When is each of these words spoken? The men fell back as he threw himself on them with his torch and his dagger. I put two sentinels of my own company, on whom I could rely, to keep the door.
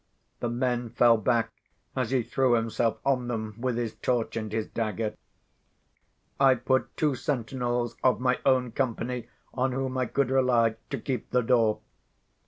The 0.39 0.49
men 0.49 0.89
fell 0.89 1.15
back 1.15 1.51
as 1.95 2.09
he 2.09 2.23
threw 2.23 2.53
himself 2.55 2.97
on 3.05 3.27
them 3.27 3.53
with 3.59 3.77
his 3.77 3.93
torch 3.93 4.35
and 4.35 4.51
his 4.51 4.65
dagger. 4.65 5.13
I 6.39 6.55
put 6.55 6.97
two 6.97 7.13
sentinels 7.13 7.95
of 8.03 8.19
my 8.19 8.39
own 8.43 8.71
company, 8.71 9.27
on 9.53 9.73
whom 9.73 9.99
I 9.99 10.07
could 10.07 10.31
rely, 10.31 10.75
to 10.89 10.97
keep 10.97 11.29
the 11.29 11.43
door. 11.43 11.81